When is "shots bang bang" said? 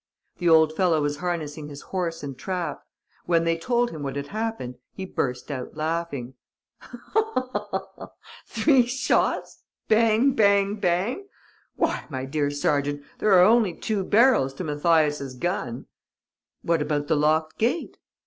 8.87-10.77